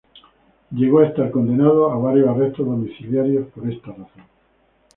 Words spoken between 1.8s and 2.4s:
a varios